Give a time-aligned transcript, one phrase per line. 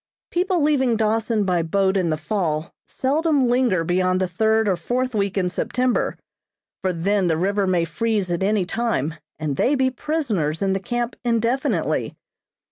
[0.31, 5.13] People leaving Dawson by boat in the fall seldom linger beyond the third or fourth
[5.13, 6.17] week in September,
[6.81, 10.79] for then the river may freeze at any time and they be prisoners in the
[10.79, 12.15] camp indefinitely.